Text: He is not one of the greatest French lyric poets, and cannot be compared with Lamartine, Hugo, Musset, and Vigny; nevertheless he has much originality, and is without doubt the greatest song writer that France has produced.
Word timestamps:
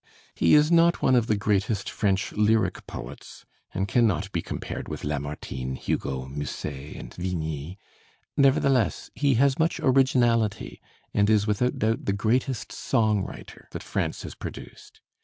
He 0.33 0.55
is 0.55 0.71
not 0.71 1.03
one 1.03 1.13
of 1.15 1.27
the 1.27 1.35
greatest 1.35 1.87
French 1.87 2.31
lyric 2.31 2.87
poets, 2.87 3.45
and 3.71 3.87
cannot 3.87 4.31
be 4.31 4.41
compared 4.41 4.87
with 4.87 5.03
Lamartine, 5.03 5.75
Hugo, 5.75 6.25
Musset, 6.25 6.95
and 6.95 7.13
Vigny; 7.13 7.77
nevertheless 8.35 9.11
he 9.13 9.35
has 9.35 9.59
much 9.59 9.79
originality, 9.79 10.81
and 11.13 11.29
is 11.29 11.45
without 11.45 11.77
doubt 11.77 12.05
the 12.05 12.13
greatest 12.13 12.71
song 12.71 13.21
writer 13.21 13.67
that 13.73 13.83
France 13.83 14.23
has 14.23 14.33
produced. 14.33 15.01